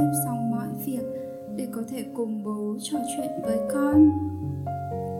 xếp 0.00 0.12
xong 0.24 0.50
mọi 0.50 0.68
việc 0.86 1.02
để 1.56 1.68
có 1.72 1.82
thể 1.88 2.04
cùng 2.14 2.44
bố 2.44 2.76
trò 2.80 2.98
chuyện 3.16 3.30
với 3.42 3.58
con. 3.72 4.10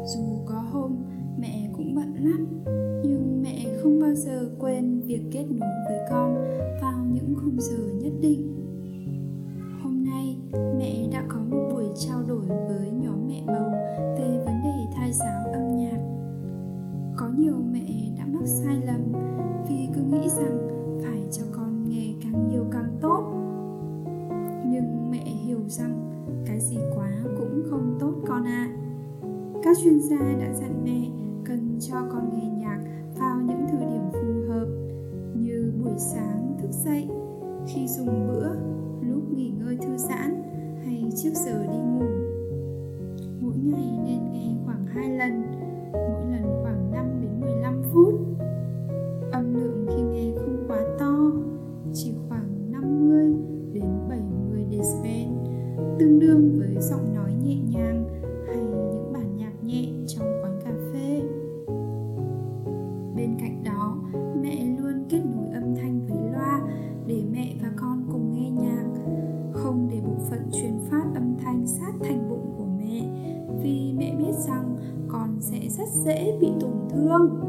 Dù 0.06 0.20
có 0.46 0.54
hôm 0.54 0.96
mẹ 1.38 1.70
cũng 1.76 1.94
bận 1.94 2.14
lắm, 2.14 2.46
nhưng 3.04 3.42
mẹ 3.42 3.66
không 3.82 4.00
bao 4.00 4.14
giờ 4.14 4.50
quên 4.58 5.00
việc 5.00 5.22
kết 5.32 5.44
nối 5.50 5.70
với 5.88 5.98
con 6.10 6.34
vào 6.82 7.04
những 7.12 7.34
khung 7.36 7.60
giờ 7.60 7.78
nhất 8.02 8.12
định. 8.20 8.54
Hôm 9.82 10.04
nay 10.04 10.36
mẹ 10.78 11.08
đã 11.12 11.24
có 11.28 11.38
một 11.50 11.68
buổi 11.72 11.84
trao 11.96 12.22
đổi 12.28 12.46
với 12.46 12.90
rằng 25.80 26.24
cái 26.46 26.60
gì 26.60 26.78
quá 26.96 27.10
cũng 27.38 27.62
không 27.70 27.96
tốt, 28.00 28.14
con 28.26 28.44
ạ. 28.44 28.68
À. 28.68 28.76
các 29.62 29.76
chuyên 29.82 30.00
gia 30.00 30.18
đã 30.18 30.52
dặn 30.54 30.84
mẹ 30.84 31.10
cần 31.44 31.78
cho 31.80 31.96
con 32.12 32.30
nghe 32.32 32.48
nhạc 32.48 32.80
vào 33.18 33.40
những 33.40 33.66
thời 33.70 33.80
điểm 33.80 34.10
phù 34.12 34.52
hợp, 34.52 34.66
như 35.34 35.72
buổi 35.84 35.98
sáng 35.98 36.56
thức 36.62 36.70
dậy, 36.84 37.08
khi 37.66 37.88
dùng 37.88 38.28
bữa, 38.28 38.48
lúc 39.08 39.22
nghỉ 39.32 39.50
ngơi 39.50 39.76
thư 39.76 39.96
giãn, 39.96 40.42
hay 40.84 41.10
trước 41.22 41.32
giờ 41.34 41.66
đi 41.66 41.78
ngủ. 41.78 42.06
Mỗi 43.40 43.56
ngày 43.64 43.98
nên 44.04 44.32
nghe 44.32 44.54
khoảng 44.64 44.86
2 44.86 45.10
lần. 45.10 45.49
Dễ 76.04 76.38
bị 76.40 76.48
tổn 76.60 76.88
thương. 76.90 77.40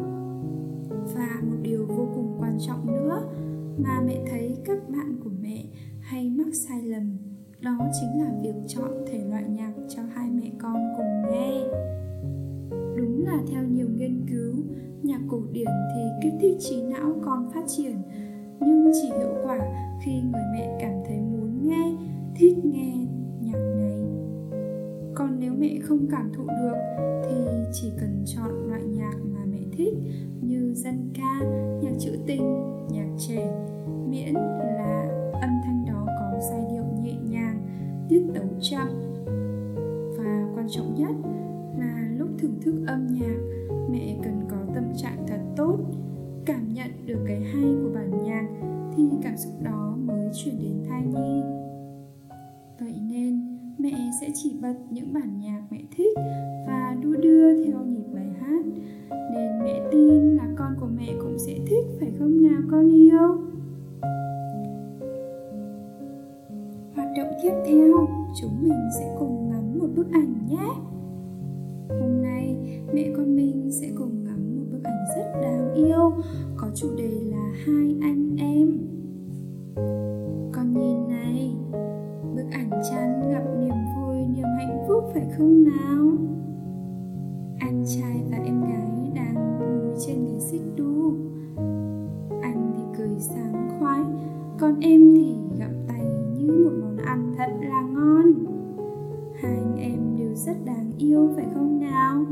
Và 1.15 1.41
một 1.41 1.57
điều 1.61 1.85
vô 1.87 2.07
cùng 2.15 2.35
quan 2.39 2.57
trọng 2.67 2.87
nữa 2.87 3.21
mà 3.77 4.01
mẹ 4.05 4.21
thấy 4.31 4.57
các 4.65 4.89
bạn 4.89 5.19
của 5.23 5.29
mẹ 5.41 5.63
hay 5.99 6.29
mắc 6.29 6.47
sai 6.53 6.81
lầm, 6.81 7.17
đó 7.61 7.77
chính 8.01 8.23
là 8.23 8.31
việc 8.43 8.55
chọn 8.67 8.91
thể 9.11 9.19
loại 9.29 9.43
nhạc 9.49 9.73
cho 9.89 10.01
hai 10.13 10.29
mẹ 10.31 10.51
con 10.59 10.93
cùng 10.97 11.31
nghe. 11.31 11.63
Đúng 12.97 13.25
là 13.25 13.37
theo 13.51 13.63
nhiều 13.63 13.87
nghiên 13.95 14.25
cứu, 14.29 14.55
nhạc 15.03 15.21
cổ 15.27 15.41
điển 15.51 15.67
thì 15.95 16.01
kích 16.21 16.33
thích 16.41 16.57
trí 16.59 16.83
não 16.83 17.13
con 17.21 17.49
phát 17.53 17.63
triển, 17.67 17.95
nhưng 18.59 18.91
chỉ 19.01 19.07
hiệu 19.07 19.33
quả 19.43 19.59
khi 20.05 20.11
người 20.11 20.43
mẹ 20.53 20.77
cảm 20.81 20.93
thấy 21.07 21.17
muốn 21.21 21.67
nghe, 21.67 21.95
thích 22.35 22.57
nghe 22.65 22.93
nếu 25.41 25.53
mẹ 25.59 25.79
không 25.83 26.07
cảm 26.11 26.31
thụ 26.33 26.43
được 26.47 26.75
thì 27.23 27.35
chỉ 27.73 27.91
cần 27.99 28.23
chọn 28.25 28.67
loại 28.67 28.81
nhạc 28.83 29.13
mà 29.33 29.39
mẹ 29.51 29.59
thích, 29.77 29.93
như 30.41 30.73
dân 30.75 31.13
ca, 31.13 31.45
nhạc 31.81 31.93
trữ 31.99 32.11
tình, 32.27 32.63
nhạc 32.89 33.07
trẻ. 33.17 33.51
Miễn 34.09 34.33
là 34.33 35.09
âm 35.33 35.49
thanh 35.63 35.85
đó 35.87 36.05
có 36.07 36.39
giai 36.51 36.61
điệu 36.71 36.83
nhẹ 37.03 37.15
nhàng, 37.29 37.61
tiết 38.09 38.23
tấu 38.35 38.45
chậm. 38.61 38.87
Và 40.17 40.47
quan 40.55 40.67
trọng 40.69 40.95
nhất 40.95 41.15
là 41.79 42.09
lúc 42.17 42.29
thưởng 42.39 42.59
thức 42.61 42.75
âm 42.87 43.07
nhạc, 43.07 43.39
mẹ 43.91 44.17
cần 44.23 44.41
có 44.49 44.57
tâm 44.75 44.83
trạng 44.97 45.25
thật 45.27 45.41
tốt, 45.55 45.77
cảm 46.45 46.73
nhận 46.73 46.91
được 47.05 47.19
cái 47.27 47.41
hay 47.41 47.63
của 47.83 47.89
bản 47.95 48.23
nhạc 48.23 48.47
thì 48.95 49.03
cảm 49.23 49.37
xúc 49.37 49.53
đó 49.63 49.97
mới 50.05 50.29
chuyển 50.33 50.59
đến 50.59 50.83
thai 50.89 51.01
nhi. 51.05 51.41
Vậy 52.79 52.95
nên 53.09 53.50
mẹ 53.81 54.11
sẽ 54.21 54.27
chỉ 54.33 54.53
bật 54.61 54.73
những 54.89 55.13
bản 55.13 55.39
nhạc 55.39 55.61
mẹ 55.71 55.83
thích 55.97 56.17
và 56.67 56.97
đu 57.03 57.13
đưa 57.21 57.63
theo 57.63 57.85
nhịp 57.85 58.03
bài 58.13 58.29
hát. 58.39 58.65
Nên 59.33 59.59
mẹ 59.63 59.81
tin 59.91 60.35
là 60.35 60.47
con 60.57 60.73
của 60.79 60.87
mẹ 60.97 61.13
cũng 61.21 61.39
sẽ 61.39 61.59
thích, 61.67 61.85
phải 61.99 62.11
không 62.19 62.41
nào, 62.41 62.61
con 62.71 62.91
yêu? 62.91 63.37
Hoạt 66.95 67.07
động 67.17 67.33
tiếp 67.43 67.53
theo, 67.65 68.07
chúng 68.41 68.61
mình 68.61 68.89
sẽ 68.99 69.15
cùng 69.19 69.49
ngắm 69.49 69.79
một 69.79 69.87
bức 69.95 70.11
ảnh 70.11 70.35
nhé. 70.49 70.67
Hôm 71.89 72.21
nay, 72.21 72.55
mẹ 72.93 73.13
con 73.17 73.35
mình 73.35 73.71
sẽ 73.71 73.87
cùng 73.97 74.23
ngắm 74.23 74.55
một 74.57 74.65
bức 74.71 74.83
ảnh 74.83 75.05
rất 75.15 75.41
đáng 75.41 75.73
yêu, 75.73 76.13
có 76.57 76.67
chủ 76.75 76.87
đề 76.97 77.09
là 77.09 77.53
hai 77.65 77.95
anh 78.01 78.35
em. 78.37 78.77
Không 85.41 85.63
nào? 85.63 86.11
Anh 87.59 87.83
trai 87.85 88.23
và 88.31 88.37
em 88.45 88.61
gái 88.61 89.11
đang 89.15 89.59
ngồi 89.59 89.95
trên 90.05 90.25
ghế 90.25 90.39
xích 90.39 90.61
đu. 90.75 91.13
Anh 92.41 92.73
thì 92.77 92.83
cười 92.97 93.19
sáng 93.19 93.69
khoái, 93.79 94.01
còn 94.59 94.79
em 94.79 95.15
thì 95.15 95.35
gặm 95.59 95.71
tay 95.87 96.05
như 96.37 96.51
một 96.51 96.71
món 96.81 96.97
ăn 96.97 97.33
thật 97.37 97.49
là 97.61 97.81
ngon. 97.81 98.33
Hai 99.41 99.55
anh 99.55 99.77
em 99.77 99.99
đều 100.19 100.35
rất 100.35 100.65
đáng 100.65 100.91
yêu, 100.97 101.29
phải 101.35 101.45
không 101.53 101.79
nào? 101.79 102.25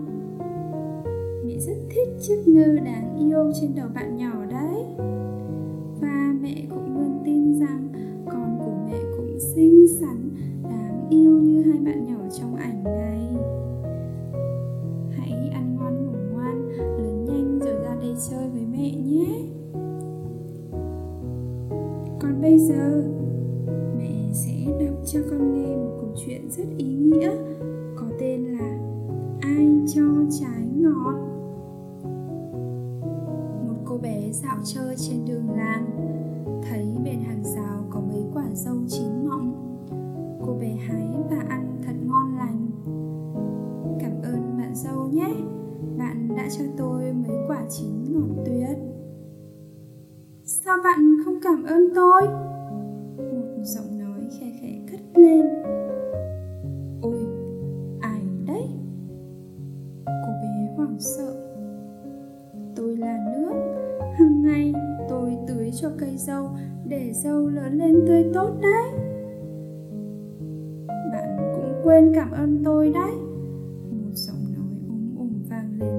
Mẹ 1.46 1.58
rất 1.60 1.78
thích 1.90 2.10
chiếc 2.22 2.44
nơ 2.48 2.76
đáng 2.76 3.18
yêu 3.20 3.52
trên 3.62 3.72
đầu 3.76 3.88
bạn 3.96 4.18
nhỏ 4.18 4.46
đấy. 4.50 4.84
Và 6.02 6.34
mẹ 6.42 6.66
cũng 6.70 6.98
luôn 6.98 7.22
tin 7.26 7.60
rằng 7.60 7.90
con 8.26 8.60
của 8.60 8.74
mẹ 8.86 9.00
cũng 9.18 9.40
xinh 9.40 9.88
xắn, 10.00 10.30
đáng 10.64 11.08
yêu 11.10 11.32
như 11.42 11.62
hai 11.62 11.80
bạn 11.80 12.06
nhỏ 12.06 12.19
giờ. 22.70 23.04
Mẹ 23.98 24.30
sẽ 24.34 24.52
đọc 24.80 24.98
cho 25.06 25.20
con 25.30 25.54
nghe 25.54 25.76
một 25.76 25.98
câu 26.02 26.10
chuyện 26.26 26.50
rất 26.50 26.64
ý 26.78 26.86
nghĩa, 26.86 27.32
có 27.96 28.06
tên 28.20 28.46
là 28.46 28.78
ai 29.42 29.82
cho 29.88 30.02
trái 30.40 30.68
ngọt? 30.76 31.16
Một 33.68 33.78
cô 33.86 33.98
bé 33.98 34.32
dạo 34.32 34.58
chơi 34.64 34.96
trên 34.98 35.26
đường 35.26 35.50
làng, 35.58 35.86
thấy 36.70 36.86
bên 37.06 37.20
hàng 37.22 37.44
rào 37.44 37.84
có 37.90 38.00
mấy 38.00 38.24
quả 38.34 38.46
dâu 38.54 38.76
chín 38.88 39.28
mọng. 39.28 39.54
Cô 40.46 40.54
bé 40.62 40.76
hái 40.88 41.08
và 41.30 41.46
ăn 41.50 41.82
thật 41.86 41.94
ngon 42.06 42.38
lành. 42.38 42.68
Cảm 44.00 44.12
ơn 44.24 44.58
bạn 44.58 44.76
dâu 44.76 45.08
nhé, 45.12 45.34
bạn 45.98 46.28
đã 46.38 46.48
cho 46.58 46.66
tôi 46.78 47.14
mấy 47.14 47.38
quả 47.48 47.66
chín 47.70 47.90
ngọt 48.10 48.44
tuyệt. 48.46 48.78
Sao 50.44 50.78
bạn 50.84 51.18
không 51.26 51.40
cảm 51.44 51.64
ơn 51.64 51.90
tôi? 51.96 52.49
Lên. 55.20 55.46
Ôi, 57.02 57.18
ai 58.02 58.22
đấy? 58.48 58.64
Cô 60.06 60.32
bé 60.42 60.74
hoảng 60.78 61.00
sợ. 61.00 61.34
Tôi 62.76 62.98
là 62.98 63.18
nước. 63.34 63.54
Hàng 64.14 64.42
ngày 64.42 64.74
tôi 65.10 65.38
tưới 65.48 65.72
cho 65.82 65.90
cây 65.98 66.18
dâu 66.18 66.50
để 66.86 67.14
dâu 67.14 67.48
lớn 67.48 67.78
lên 67.78 68.04
tươi 68.08 68.26
tốt 68.34 68.50
đấy. 68.62 68.92
Bạn 70.88 71.54
cũng 71.56 71.74
quên 71.84 72.12
cảm 72.16 72.32
ơn 72.32 72.62
tôi 72.66 72.92
đấy. 72.94 73.12
Một 73.92 74.12
giọng 74.14 74.44
nói 74.58 74.78
ồm 74.90 75.16
ồm 75.18 75.44
vang 75.50 75.80
lên. 75.80 75.96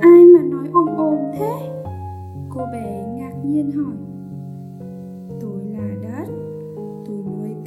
Ai 0.00 0.24
mà 0.24 0.42
nói 0.42 0.68
ồm 0.74 0.86
ồm 0.96 1.18
thế? 1.38 1.70
Cô 2.50 2.60
bé 2.72 3.06
ngạc 3.16 3.34
nhiên 3.44 3.70
hỏi. 3.70 3.96
Tôi 5.40 5.60
là 5.64 5.88
đất 6.02 6.49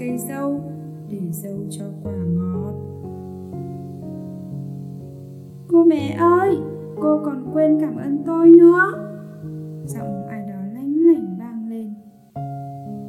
cây 0.04 0.18
dâu 0.18 0.62
để 1.10 1.20
dâu 1.32 1.58
cho 1.70 1.86
quả 2.04 2.14
ngọt. 2.14 2.74
Cô 5.68 5.86
bé 5.90 6.16
ơi, 6.20 6.58
cô 7.02 7.22
còn 7.26 7.52
quên 7.54 7.78
cảm 7.82 7.98
ơn 7.98 8.24
tôi 8.26 8.50
nữa. 8.50 8.94
Giọng 9.86 10.28
ai 10.30 10.42
đó 10.42 10.60
lanh 10.74 10.96
lảnh 10.96 11.38
vang 11.40 11.70
lên. 11.70 11.94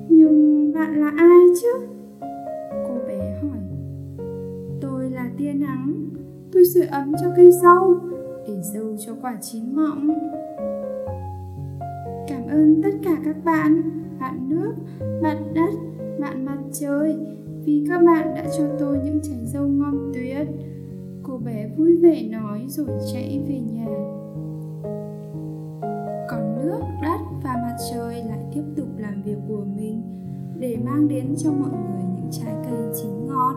Nhưng 0.08 0.72
bạn 0.74 1.00
là 1.00 1.12
ai 1.16 1.46
chứ? 1.62 1.86
Cô 2.88 2.94
bé 3.06 3.38
hỏi. 3.42 3.58
Tôi 4.80 5.10
là 5.10 5.30
tia 5.38 5.52
nắng. 5.52 5.94
Tôi 6.52 6.64
sưởi 6.74 6.86
ấm 6.86 7.12
cho 7.20 7.26
cây 7.36 7.50
dâu 7.50 7.94
để 8.48 8.60
dâu 8.74 8.96
cho 9.06 9.12
quả 9.22 9.36
chín 9.40 9.76
mọng. 9.76 10.08
Cảm 12.28 12.46
ơn 12.48 12.80
tất 12.82 12.94
cả 13.04 13.16
các 13.24 13.36
bạn 13.44 13.82
bạn 14.20 14.48
nước, 14.48 14.74
bạn 15.22 15.36
đất 15.54 15.93
bạn 16.20 16.44
mặt 16.44 16.58
trời, 16.72 17.16
vì 17.64 17.84
các 17.88 18.02
bạn 18.06 18.34
đã 18.34 18.44
cho 18.58 18.64
tôi 18.78 18.98
những 19.04 19.20
trái 19.22 19.38
dâu 19.44 19.66
ngon 19.66 20.12
tuyệt. 20.14 20.48
Cô 21.22 21.38
bé 21.38 21.70
vui 21.76 21.96
vẻ 21.96 22.28
nói 22.28 22.64
rồi 22.68 22.86
chạy 23.12 23.42
về 23.48 23.60
nhà. 23.60 23.86
Còn 26.30 26.56
nước, 26.56 26.80
đất 27.02 27.18
và 27.44 27.54
mặt 27.62 27.76
trời 27.92 28.14
lại 28.14 28.38
tiếp 28.54 28.62
tục 28.76 28.88
làm 28.98 29.22
việc 29.22 29.38
của 29.48 29.64
mình 29.76 30.02
để 30.58 30.78
mang 30.84 31.08
đến 31.08 31.34
cho 31.38 31.50
mọi 31.50 31.70
người 31.70 32.02
những 32.16 32.30
trái 32.30 32.54
cây 32.64 32.78
chín 33.02 33.26
ngọt. 33.26 33.54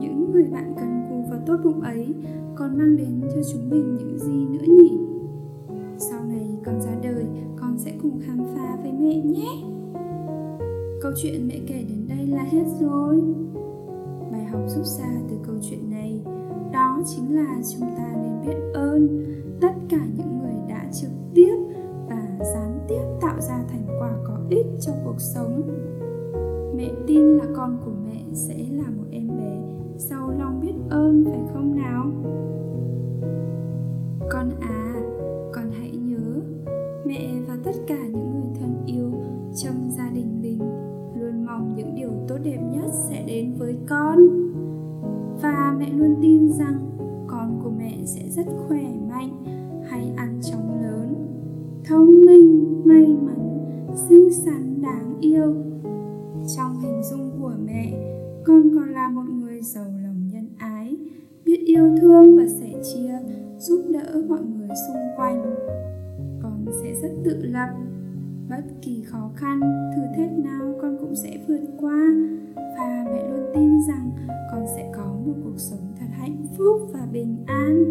Những 0.00 0.30
người 0.32 0.44
bạn 0.44 0.74
cần 0.76 1.02
cù 1.08 1.30
và 1.30 1.38
tốt 1.46 1.56
bụng 1.64 1.80
ấy 1.80 2.14
còn 2.54 2.78
mang 2.78 2.96
đến 2.96 3.20
cho 3.34 3.42
chúng 3.52 3.70
mình 3.70 3.96
những 3.96 4.18
gì 4.18 4.46
nữa 4.46 4.74
nhỉ? 4.78 4.98
Sau 5.98 6.24
này 6.24 6.58
con 6.64 6.80
ra 6.80 6.90
đời, 7.02 7.24
con 7.56 7.78
sẽ 7.78 7.92
cùng 8.02 8.20
khám 8.20 8.38
phá 8.54 8.78
với 8.82 8.92
mẹ 8.92 9.20
nhé 9.20 9.75
câu 11.06 11.14
chuyện 11.16 11.48
mẹ 11.48 11.60
kể 11.66 11.84
đến 11.88 12.08
đây 12.08 12.26
là 12.26 12.42
hết 12.42 12.64
rồi. 12.80 13.22
Bài 14.32 14.44
học 14.44 14.60
rút 14.66 14.84
ra 14.84 15.08
từ 15.30 15.36
câu 15.46 15.54
chuyện 15.70 15.90
này, 15.90 16.20
đó 16.72 17.02
chính 17.06 17.36
là 17.36 17.56
chúng 17.72 17.88
ta 17.96 18.14
nên 18.22 18.46
biết 18.46 18.60
ơn 18.74 19.24
tất 19.60 19.72
cả 19.88 20.00
những 20.16 20.38
người 20.38 20.54
đã 20.68 20.90
trực 20.92 21.10
tiếp 21.34 21.56
và 22.08 22.38
gián 22.54 22.78
tiếp 22.88 23.02
tạo 23.20 23.40
ra 23.40 23.64
thành 23.68 23.86
quả 24.00 24.12
có 24.26 24.38
ích 24.50 24.66
cho 24.80 24.92
cuộc 25.04 25.20
sống. 25.20 25.62
Mẹ 26.76 26.90
tin 27.06 27.38
là 27.38 27.44
con 27.56 27.78
của 27.84 27.92
và 45.46 45.76
mẹ 45.78 45.90
luôn 45.96 46.16
tin 46.22 46.52
rằng 46.52 46.90
con 47.26 47.60
của 47.64 47.70
mẹ 47.78 47.98
sẽ 48.04 48.28
rất 48.28 48.46
khỏe 48.68 48.84
mạnh 49.08 49.44
hay 49.88 50.12
ăn 50.16 50.40
chóng 50.42 50.82
lớn. 50.82 51.14
Thông 51.84 52.10
minh, 52.26 52.82
may 52.84 53.16
mắn, 53.22 53.58
xinh 54.08 54.32
xắn, 54.32 54.82
đáng 54.82 55.14
yêu. 55.20 55.54
Trong 56.56 56.80
hình 56.80 57.02
dung 57.10 57.30
của 57.40 57.52
mẹ, 57.64 57.92
con 58.44 58.62
còn 58.74 58.88
là 58.88 59.08
một 59.08 59.24
người 59.40 59.60
giàu 59.62 59.84
lòng 59.84 60.28
nhân 60.32 60.48
ái, 60.58 60.96
biết 61.44 61.60
yêu 61.66 61.96
thương 62.00 62.36
và 62.36 62.46
sẻ 62.60 62.82
chia, 62.82 63.18
giúp 63.58 63.84
đỡ 63.90 64.22
mọi 64.28 64.40
người 64.42 64.68
xung 64.88 65.02
quanh. 65.16 65.54
Con 66.42 66.66
sẽ 66.82 66.94
rất 67.02 67.10
tự 67.24 67.42
lập 67.42 67.68
bất 68.48 68.62
kỳ 68.82 69.02
khó 69.02 69.30
khăn, 69.36 69.60
thử 69.96 70.02
thách 70.16 70.38
nào 70.38 70.74
con 70.82 70.96
cũng 71.00 71.14
sẽ 71.14 71.38
vượt 71.48 71.60
qua. 71.80 72.14
Và 72.56 73.06
mẹ 73.12 73.28
luôn 73.30 73.46
tin 73.54 73.70
rằng 73.88 74.10
con 74.52 74.66
sẽ 74.76 74.92
có 74.96 75.04
một 75.26 75.34
cuộc 75.44 75.58
sống 75.58 75.92
thật 76.00 76.06
hạnh 76.10 76.46
phúc 76.56 76.90
và 76.92 77.06
bình 77.12 77.36
an. 77.46 77.84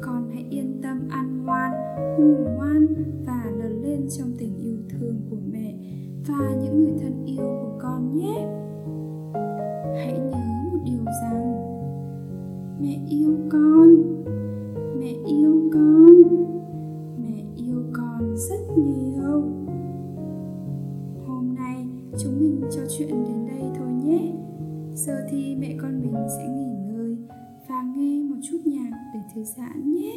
Con 0.00 0.30
hãy 0.34 0.44
yên 0.50 0.80
tâm 0.82 1.08
ăn 1.10 1.44
ngoan, 1.44 1.72
ngủ 2.18 2.36
ngoan 2.56 2.86
và 3.26 3.44
lớn 3.58 3.82
lên 3.82 4.06
trong 4.18 4.32
tình 4.38 4.56
yêu 4.58 4.76
thương 4.88 5.20
của 5.30 5.38
mẹ 5.52 5.74
và 6.28 6.56
những 6.62 6.84
người 6.84 6.94
thân 7.02 7.24
yêu 7.26 7.58
của 7.62 7.78
con 7.82 8.16
nhé. 8.16 8.48
Hãy 9.96 10.18
nhớ 10.18 10.70
một 10.72 10.78
điều 10.84 11.04
rằng 11.22 11.54
mẹ 12.80 12.98
yêu 13.08 13.36
con. 13.50 14.09
Mẹ 25.58 25.76
con 25.82 26.00
mình 26.02 26.26
sẽ 26.36 26.48
nghỉ 26.48 26.92
ngơi, 26.92 27.16
và 27.68 27.82
nghe 27.96 28.22
một 28.22 28.36
chút 28.42 28.58
nhạc 28.64 28.90
để 29.14 29.20
thư 29.34 29.44
giãn 29.44 29.94
nhé. 29.94 30.12